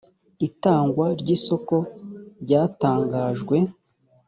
[0.47, 1.75] itangwa ry’isoko
[2.43, 3.57] ryatangajwe